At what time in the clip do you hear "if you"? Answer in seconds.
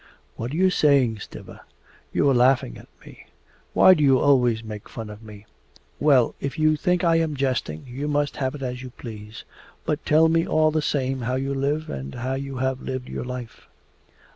6.39-6.75